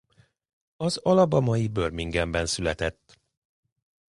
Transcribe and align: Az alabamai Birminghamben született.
Az 0.77 0.97
alabamai 0.97 1.67
Birminghamben 1.67 2.45
született. 2.45 3.19